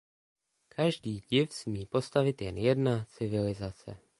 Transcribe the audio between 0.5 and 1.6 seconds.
Každý div